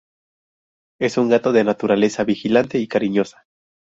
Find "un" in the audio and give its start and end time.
1.19-1.29